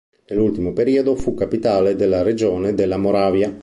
[0.29, 3.55] Nell'ultimo periodo fu capitale della regione della Moravia.